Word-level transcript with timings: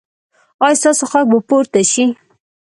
ایا 0.65 0.79
ستاسو 0.81 1.03
غږ 1.11 1.25
به 1.31 1.39
پورته 1.49 1.81
شي؟ 1.91 2.05